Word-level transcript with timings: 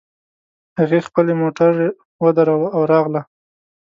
هغې 0.79 0.99
خپلې 1.07 1.33
موټر 1.41 1.71
ودراوو 2.23 2.71
او 2.75 2.81
راغله 2.91 3.21